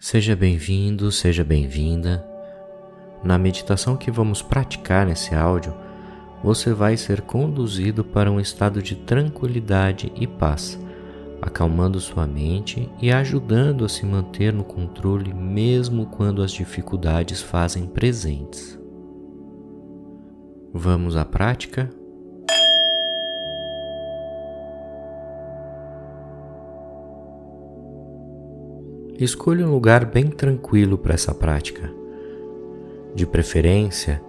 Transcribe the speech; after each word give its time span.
Seja 0.00 0.36
bem-vindo, 0.36 1.10
seja 1.10 1.42
bem-vinda. 1.42 2.24
Na 3.24 3.36
meditação 3.36 3.96
que 3.96 4.12
vamos 4.12 4.40
praticar 4.40 5.04
nesse 5.04 5.34
áudio, 5.34 5.74
você 6.42 6.72
vai 6.72 6.96
ser 6.96 7.22
conduzido 7.22 8.04
para 8.04 8.30
um 8.30 8.38
estado 8.38 8.80
de 8.80 8.94
tranquilidade 8.94 10.12
e 10.14 10.24
paz, 10.24 10.78
acalmando 11.42 11.98
sua 11.98 12.28
mente 12.28 12.88
e 13.02 13.10
ajudando 13.10 13.84
a 13.84 13.88
se 13.88 14.06
manter 14.06 14.52
no 14.52 14.62
controle 14.62 15.34
mesmo 15.34 16.06
quando 16.06 16.44
as 16.44 16.52
dificuldades 16.52 17.42
fazem 17.42 17.84
presentes. 17.84 18.78
Vamos 20.72 21.16
à 21.16 21.24
prática? 21.24 21.90
Escolha 29.18 29.66
um 29.66 29.72
lugar 29.72 30.04
bem 30.04 30.28
tranquilo 30.28 30.96
para 30.96 31.14
essa 31.14 31.34
prática. 31.34 31.92
De 33.16 33.26
preferência, 33.26 34.22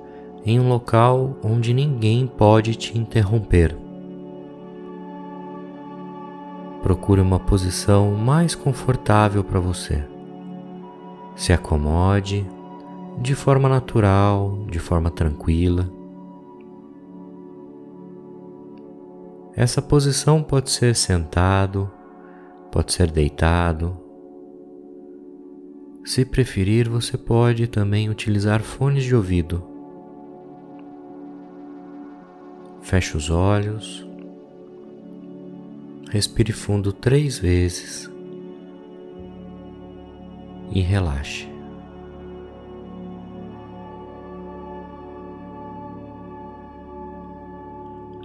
em 0.44 0.60
um 0.60 0.68
local 0.68 1.38
onde 1.44 1.76
ninguém 1.76 2.26
pode 2.26 2.74
te 2.74 2.98
interromper. 2.98 3.78
Procure 6.82 7.22
uma 7.22 7.40
posição 7.40 8.16
mais 8.16 8.56
confortável 8.56 9.44
para 9.44 9.60
você. 9.60 10.04
Se 11.36 11.54
acomode 11.54 12.50
de 13.22 13.36
forma 13.36 13.70
natural, 13.70 14.66
de 14.72 14.80
forma 14.80 15.12
tranquila. 15.12 15.88
Essa 19.56 19.84
posição 19.84 20.42
pode 20.42 20.72
ser 20.72 20.96
sentado, 20.96 21.92
pode 22.72 22.92
ser 22.92 23.12
deitado 23.12 23.99
se 26.04 26.26
preferir, 26.26 26.90
você 26.90 27.18
pode 27.18 27.68
também 27.68 28.10
utilizar 28.10 28.62
fones 28.62 29.04
de 29.04 29.16
ouvido. 29.16 29.64
Feche 32.82 33.16
os 33.16 33.30
olhos. 33.30 34.08
Respire 36.10 36.52
fundo 36.52 36.92
três 36.92 37.38
vezes 37.38 38.10
e 40.72 40.82
relaxe. 40.82 41.48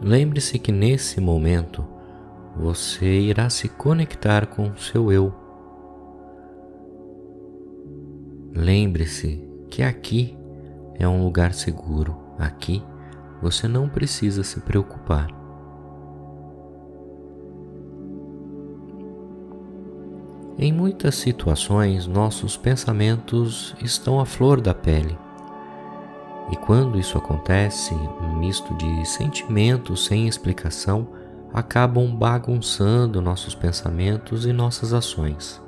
Lembre-se 0.00 0.58
que 0.58 0.72
nesse 0.72 1.20
momento 1.20 1.84
você 2.56 3.20
irá 3.20 3.50
se 3.50 3.68
conectar 3.68 4.46
com 4.46 4.68
o 4.68 4.78
seu 4.78 5.10
eu 5.10 5.43
Lembre-se 8.54 9.42
que 9.68 9.82
aqui 9.82 10.38
é 10.94 11.08
um 11.08 11.24
lugar 11.24 11.52
seguro. 11.52 12.16
Aqui 12.38 12.80
você 13.42 13.66
não 13.66 13.88
precisa 13.88 14.44
se 14.44 14.60
preocupar. 14.60 15.26
Em 20.56 20.72
muitas 20.72 21.16
situações, 21.16 22.06
nossos 22.06 22.56
pensamentos 22.56 23.74
estão 23.82 24.20
à 24.20 24.24
flor 24.24 24.60
da 24.60 24.72
pele. 24.72 25.18
E 26.52 26.56
quando 26.56 26.96
isso 26.96 27.18
acontece, 27.18 27.92
um 27.92 28.38
misto 28.38 28.72
de 28.74 29.04
sentimentos 29.04 30.04
sem 30.04 30.28
explicação 30.28 31.08
acabam 31.52 32.14
bagunçando 32.14 33.20
nossos 33.20 33.54
pensamentos 33.54 34.46
e 34.46 34.52
nossas 34.52 34.92
ações. 34.92 35.63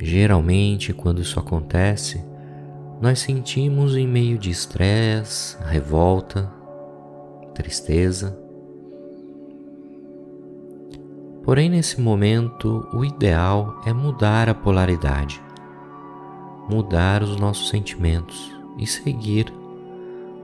Geralmente, 0.00 0.92
quando 0.92 1.20
isso 1.20 1.40
acontece, 1.40 2.24
nós 3.00 3.18
sentimos 3.18 3.96
em 3.96 4.06
meio 4.06 4.38
de 4.38 4.50
estresse, 4.50 5.56
revolta, 5.64 6.50
tristeza. 7.54 8.38
Porém, 11.42 11.68
nesse 11.68 12.00
momento, 12.00 12.86
o 12.92 13.04
ideal 13.04 13.80
é 13.86 13.92
mudar 13.92 14.48
a 14.48 14.54
polaridade, 14.54 15.40
mudar 16.68 17.22
os 17.22 17.36
nossos 17.36 17.68
sentimentos 17.68 18.54
e 18.78 18.86
seguir 18.86 19.52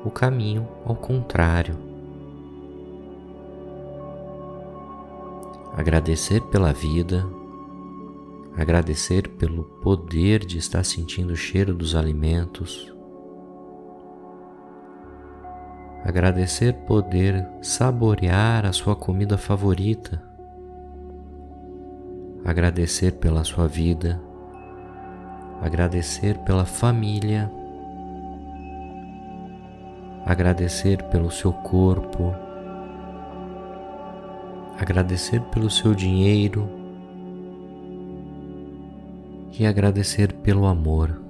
o 0.04 0.10
caminho 0.10 0.66
ao 0.84 0.96
contrário. 0.96 1.76
Agradecer 5.76 6.40
pela 6.42 6.72
vida, 6.72 7.26
agradecer 8.56 9.28
pelo 9.30 9.64
poder 9.82 10.44
de 10.44 10.58
estar 10.58 10.84
sentindo 10.84 11.32
o 11.32 11.36
cheiro 11.36 11.74
dos 11.74 11.96
alimentos, 11.96 12.94
agradecer 16.04 16.72
poder 16.86 17.46
saborear 17.60 18.64
a 18.64 18.72
sua 18.72 18.94
comida 18.94 19.36
favorita, 19.36 20.22
agradecer 22.44 23.12
pela 23.14 23.42
sua 23.42 23.66
vida, 23.66 24.22
agradecer 25.60 26.38
pela 26.38 26.64
família, 26.64 27.50
agradecer 30.24 31.02
pelo 31.04 31.30
seu 31.30 31.52
corpo, 31.52 32.32
agradecer 34.78 35.40
pelo 35.50 35.68
seu 35.68 35.92
dinheiro 35.92 36.73
e 39.58 39.66
agradecer 39.66 40.32
pelo 40.32 40.66
amor. 40.66 41.20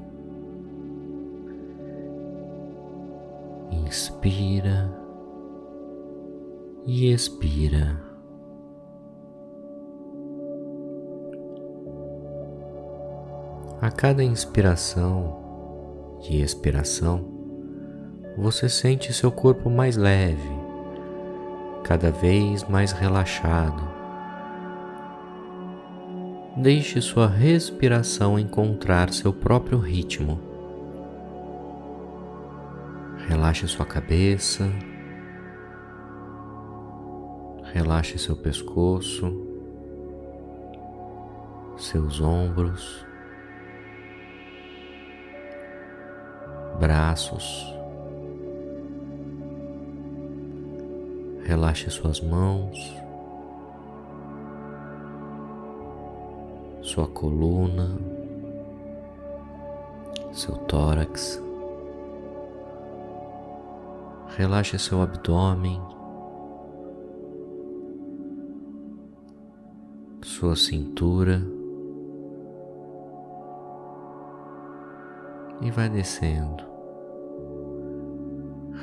Inspira 3.71 4.91
e 6.87 7.13
expira. 7.13 8.03
A 13.81 13.91
cada 13.91 14.25
inspiração 14.25 15.43
e 16.27 16.41
expiração, 16.41 17.29
você 18.39 18.69
sente 18.69 19.13
seu 19.13 19.31
corpo 19.31 19.69
mais 19.69 19.97
leve, 19.97 20.49
cada 21.83 22.11
vez 22.11 22.65
mais 22.65 22.93
relaxado 22.93 24.04
Deixe 26.57 27.01
sua 27.01 27.27
respiração 27.27 28.39
encontrar 28.39 29.13
seu 29.13 29.33
próprio 29.33 29.77
ritmo. 29.77 30.41
Relaxe 33.27 33.67
sua 33.67 33.85
cabeça, 33.85 34.71
relaxe 37.73 38.17
seu 38.21 38.37
pescoço, 38.37 39.35
seus 41.77 42.21
ombros, 42.21 43.05
braços. 46.79 47.67
Relaxe 51.45 51.91
suas 51.91 52.21
mãos. 52.21 53.04
Sua 56.95 57.09
coluna, 57.09 57.91
seu 60.33 60.55
tórax. 60.59 61.43
Relaxe 64.37 64.79
seu 64.79 65.03
abdômen, 65.03 65.83
sua 70.23 70.55
cintura 70.55 71.43
e 75.63 75.73
vai 75.73 75.89
descendo. 75.89 76.63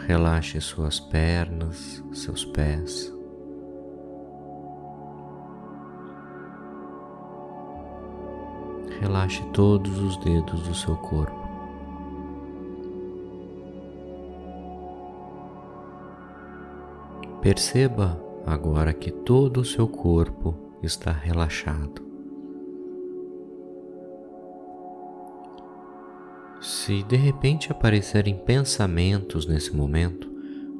Relaxe 0.05 0.59
suas 0.59 0.99
pernas, 0.99 2.03
seus 2.11 2.43
pés. 2.43 3.20
Relaxe 9.01 9.43
todos 9.51 9.97
os 9.97 10.15
dedos 10.17 10.61
do 10.67 10.75
seu 10.75 10.95
corpo. 10.95 11.41
Perceba 17.41 18.23
agora 18.45 18.93
que 18.93 19.09
todo 19.09 19.61
o 19.61 19.65
seu 19.65 19.87
corpo 19.87 20.53
está 20.83 21.11
relaxado. 21.11 21.99
Se 26.61 27.01
de 27.01 27.15
repente 27.15 27.71
aparecerem 27.71 28.37
pensamentos 28.37 29.47
nesse 29.47 29.75
momento, 29.75 30.29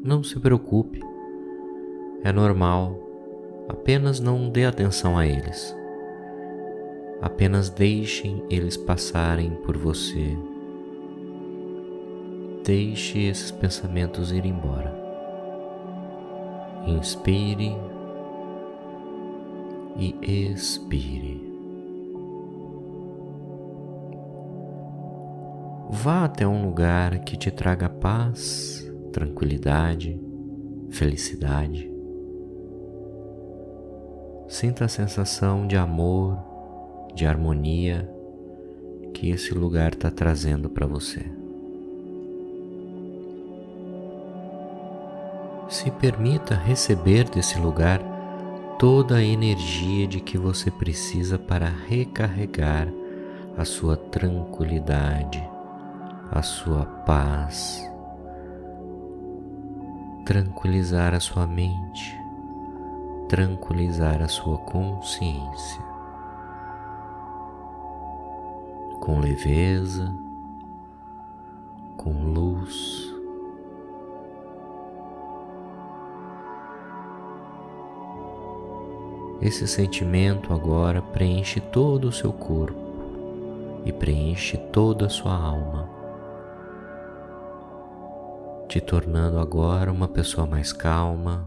não 0.04 0.24
se 0.24 0.40
preocupe. 0.40 1.00
É 2.24 2.32
normal, 2.32 3.00
apenas 3.68 4.20
não 4.20 4.48
dê 4.48 4.66
atenção 4.66 5.18
a 5.18 5.26
eles. 5.26 5.81
Apenas 7.22 7.70
deixem 7.70 8.44
eles 8.50 8.76
passarem 8.76 9.52
por 9.64 9.78
você. 9.78 10.36
Deixe 12.66 13.20
esses 13.20 13.52
pensamentos 13.52 14.32
ir 14.32 14.46
embora. 14.46 14.92
Inspire 16.88 17.76
e 19.96 20.16
expire. 20.52 21.52
Vá 25.92 26.26
até 26.26 26.48
um 26.48 26.66
lugar 26.66 27.20
que 27.20 27.38
te 27.38 27.52
traga 27.52 27.88
paz, 27.90 28.90
tranquilidade, 29.12 30.20
felicidade. 30.90 31.92
Sinta 34.48 34.86
a 34.86 34.88
sensação 34.88 35.68
de 35.68 35.78
amor, 35.78 36.51
de 37.14 37.26
harmonia 37.26 38.10
que 39.14 39.30
esse 39.30 39.54
lugar 39.54 39.94
está 39.94 40.10
trazendo 40.10 40.70
para 40.70 40.88
você. 40.88 41.26
Se 45.70 45.90
permita 45.92 46.56
receber 46.56 47.30
desse 47.30 47.58
lugar 47.60 48.02
toda 48.78 49.18
a 49.18 49.24
energia 49.24 50.08
de 50.08 50.20
que 50.20 50.38
você 50.38 50.72
precisa 50.72 51.38
para 51.38 51.70
recarregar 51.88 52.88
a 53.58 53.64
sua 53.64 53.96
tranquilidade, 53.96 55.42
a 56.32 56.42
sua 56.42 56.86
paz, 56.86 57.88
tranquilizar 60.26 61.14
a 61.14 61.20
sua 61.20 61.46
mente, 61.46 62.18
tranquilizar 63.30 64.22
a 64.22 64.28
sua 64.28 64.58
consciência. 64.58 65.91
Com 69.02 69.20
leveza, 69.20 70.16
com 71.98 72.32
luz. 72.32 73.14
Esse 79.42 79.68
sentimento 79.68 80.54
agora 80.54 81.02
preenche 81.02 81.60
todo 81.60 82.06
o 82.06 82.12
seu 82.14 82.32
corpo 82.32 82.80
e 83.84 83.92
preenche 83.92 84.56
toda 84.58 85.08
a 85.08 85.10
sua 85.10 85.36
alma 85.36 86.02
te 88.72 88.80
tornando 88.80 89.38
agora 89.38 89.92
uma 89.92 90.08
pessoa 90.08 90.48
mais 90.48 90.72
calma, 90.72 91.46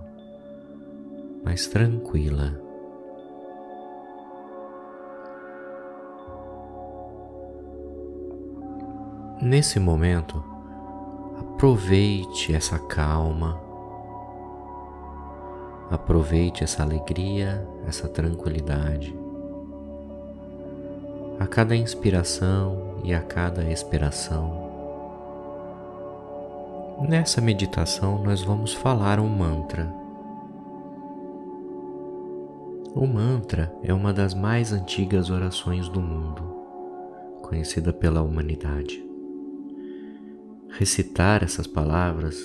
mais 1.43 1.67
tranquila. 1.67 2.64
Nesse 9.45 9.79
momento, 9.79 10.43
aproveite 11.39 12.55
essa 12.55 12.79
calma, 12.79 13.61
aproveite 15.91 16.65
essa 16.65 16.83
alegria, 16.83 17.69
essa 17.87 18.09
tranquilidade. 18.09 19.15
A 21.39 21.47
cada 21.47 21.77
inspiração 21.77 23.03
e 23.05 23.13
a 23.13 23.21
cada 23.21 23.71
expiração, 23.71 24.65
Nessa 27.07 27.41
meditação, 27.41 28.23
nós 28.23 28.41
vamos 28.41 28.73
falar 28.73 29.21
um 29.21 29.29
mantra. 29.29 29.93
O 32.95 33.05
mantra 33.05 33.71
é 33.83 33.93
uma 33.93 34.11
das 34.11 34.33
mais 34.33 34.73
antigas 34.73 35.29
orações 35.29 35.87
do 35.89 36.01
mundo, 36.01 36.43
conhecida 37.43 37.93
pela 37.93 38.23
humanidade. 38.23 39.14
Recitar 40.77 41.45
essas 41.45 41.69
palavras 41.69 42.37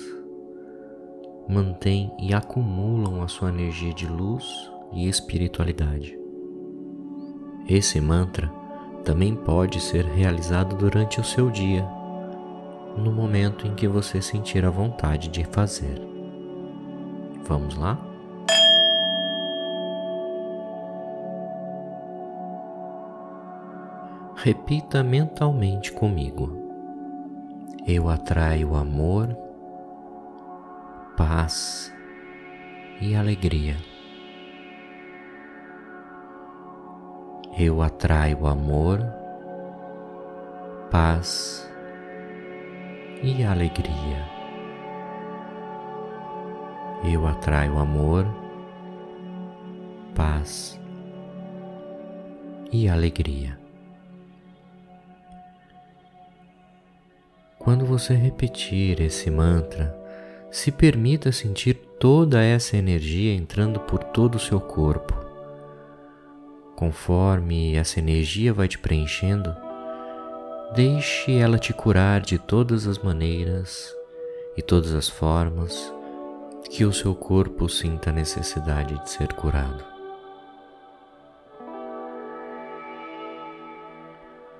mantém 1.48 2.12
e 2.16 2.32
acumulam 2.32 3.22
a 3.22 3.26
sua 3.26 3.48
energia 3.48 3.92
de 3.92 4.06
luz 4.06 4.70
e 4.92 5.08
espiritualidade. 5.08 6.16
Esse 7.68 8.00
mantra 8.00 8.48
também 9.04 9.34
pode 9.34 9.80
ser 9.80 10.04
realizado 10.04 10.76
durante 10.76 11.20
o 11.20 11.24
seu 11.24 11.50
dia 11.50 11.84
no 12.96 13.10
momento 13.10 13.66
em 13.66 13.74
que 13.74 13.88
você 13.88 14.22
sentir 14.22 14.64
a 14.64 14.70
vontade 14.70 15.28
de 15.28 15.42
fazer. 15.46 16.00
Vamos 17.48 17.76
lá? 17.76 17.98
Repita 24.36 25.02
mentalmente 25.02 25.92
comigo. 25.92 26.59
Eu 27.92 28.08
atraio 28.08 28.76
amor, 28.76 29.36
paz 31.16 31.92
e 33.00 33.16
alegria. 33.16 33.74
Eu 37.58 37.82
atraio 37.82 38.46
amor, 38.46 39.00
paz 40.88 41.68
e 43.24 43.42
alegria. 43.42 44.24
Eu 47.12 47.26
atraio 47.26 47.76
amor, 47.76 48.24
paz 50.14 50.80
e 52.70 52.88
alegria. 52.88 53.59
Quando 57.70 57.86
você 57.86 58.14
repetir 58.14 59.00
esse 59.00 59.30
mantra, 59.30 59.96
se 60.50 60.72
permita 60.72 61.30
sentir 61.30 61.74
toda 62.00 62.42
essa 62.42 62.76
energia 62.76 63.32
entrando 63.32 63.78
por 63.78 64.02
todo 64.02 64.34
o 64.34 64.40
seu 64.40 64.60
corpo. 64.60 65.14
Conforme 66.74 67.76
essa 67.76 68.00
energia 68.00 68.52
vai 68.52 68.66
te 68.66 68.76
preenchendo, 68.76 69.54
Deixe 70.74 71.38
ela 71.38 71.60
te 71.60 71.72
curar 71.72 72.20
de 72.20 72.40
todas 72.40 72.88
as 72.88 72.98
maneiras 72.98 73.94
e 74.56 74.62
todas 74.62 74.92
as 74.92 75.08
formas 75.08 75.94
que 76.68 76.84
o 76.84 76.92
seu 76.92 77.14
corpo 77.14 77.68
sinta 77.68 78.10
a 78.10 78.12
necessidade 78.12 79.00
de 79.00 79.10
ser 79.10 79.32
curado. 79.34 79.84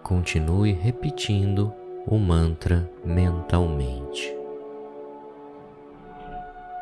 Continue 0.05 0.73
repetindo 0.75 1.75
o 2.07 2.19
mantra 2.19 2.89
mentalmente. 3.05 4.35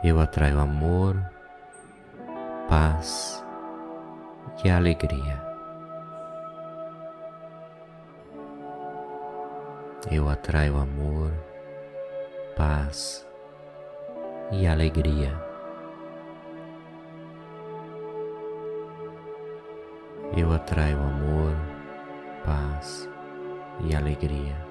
Eu 0.02 0.20
atraio 0.20 0.58
amor, 0.60 1.16
paz 2.68 3.44
e 4.64 4.70
alegria. 4.70 5.48
eu 10.10 10.28
atraio 10.28 10.76
amor, 10.78 11.30
paz 12.56 13.26
e 14.50 14.66
alegria. 14.66 15.32
Eu 20.36 20.52
atraio 20.52 20.98
amor, 20.98 21.54
paz 22.44 23.08
e 23.80 23.94
alegria. 23.94 24.67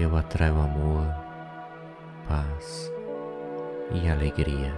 Eu 0.00 0.16
atraio 0.16 0.60
amor, 0.60 1.12
paz 2.28 2.88
e 3.90 4.08
alegria. 4.08 4.72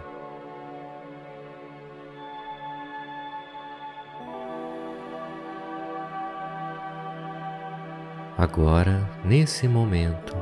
Agora, 8.39 9.07
nesse 9.23 9.69
momento, 9.69 10.35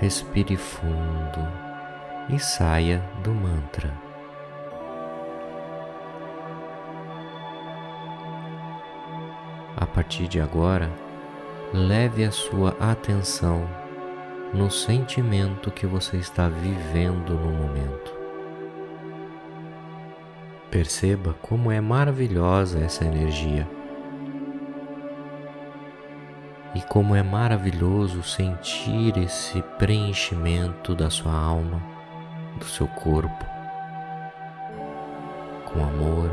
respire 0.00 0.56
fundo 0.56 1.38
e 2.28 2.40
saia 2.40 3.00
do 3.22 3.32
mantra. 3.32 3.92
A 9.76 9.86
partir 9.86 10.26
de 10.26 10.40
agora, 10.40 10.90
leve 11.72 12.24
a 12.24 12.30
sua 12.30 12.76
atenção 12.80 13.68
no 14.52 14.70
sentimento 14.70 15.70
que 15.70 15.86
você 15.86 16.16
está 16.16 16.48
vivendo 16.48 17.34
no 17.34 17.50
momento. 17.52 18.12
Perceba 20.70 21.34
como 21.40 21.70
é 21.70 21.80
maravilhosa 21.80 22.80
essa 22.80 23.04
energia 23.04 23.68
e 26.74 26.80
como 26.82 27.14
é 27.14 27.22
maravilhoso 27.22 28.22
sentir 28.22 29.16
esse 29.18 29.62
preenchimento 29.78 30.94
da 30.94 31.10
sua 31.10 31.34
alma, 31.34 31.82
do 32.58 32.64
seu 32.64 32.86
corpo. 32.86 33.50
com 35.72 35.84
amor, 35.84 36.28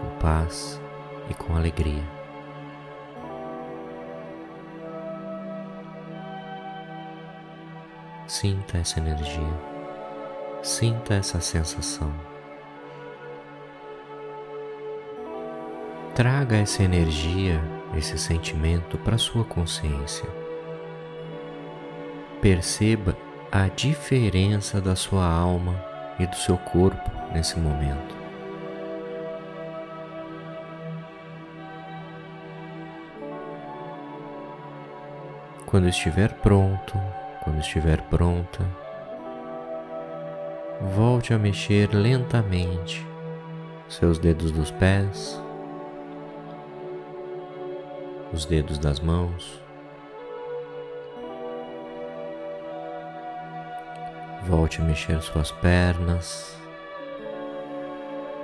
com 0.00 0.18
paz 0.18 0.80
e 1.28 1.34
com 1.34 1.54
alegria. 1.54 2.15
Sinta 8.26 8.78
essa 8.78 8.98
energia, 8.98 9.54
sinta 10.60 11.14
essa 11.14 11.40
sensação. 11.40 12.12
Traga 16.12 16.56
essa 16.56 16.82
energia, 16.82 17.62
esse 17.96 18.18
sentimento 18.18 18.98
para 18.98 19.16
sua 19.16 19.44
consciência. 19.44 20.28
Perceba 22.42 23.16
a 23.52 23.68
diferença 23.68 24.80
da 24.80 24.96
sua 24.96 25.24
alma 25.24 25.80
e 26.18 26.26
do 26.26 26.34
seu 26.34 26.58
corpo 26.58 27.08
nesse 27.32 27.56
momento. 27.60 28.16
Quando 35.64 35.88
estiver 35.88 36.32
pronto, 36.40 36.98
quando 37.46 37.60
estiver 37.60 38.02
pronta, 38.10 38.66
volte 40.96 41.32
a 41.32 41.38
mexer 41.38 41.94
lentamente 41.94 43.06
seus 43.88 44.18
dedos 44.18 44.50
dos 44.50 44.72
pés, 44.72 45.40
os 48.32 48.44
dedos 48.44 48.78
das 48.78 48.98
mãos. 48.98 49.62
Volte 54.42 54.82
a 54.82 54.84
mexer 54.84 55.22
suas 55.22 55.52
pernas, 55.52 56.56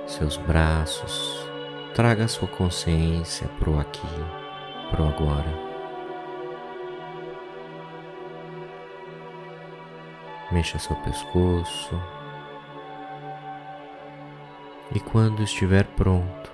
seus 0.07 0.37
braços. 0.37 1.45
Traga 1.93 2.25
sua 2.29 2.47
consciência 2.47 3.49
para 3.59 3.69
o 3.69 3.79
aqui, 3.81 4.07
para 4.91 5.03
o 5.03 5.09
agora. 5.09 5.72
Mexa 10.51 10.77
seu 10.77 10.95
pescoço. 10.97 11.99
E 14.93 14.99
quando 14.99 15.41
estiver 15.41 15.85
pronto, 15.85 16.51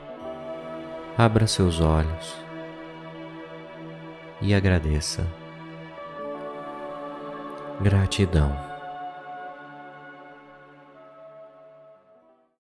abra 1.18 1.46
seus 1.48 1.82
olhos 1.82 2.38
e 4.42 4.54
agradeça. 4.54 5.28
Gratidão. 7.82 8.69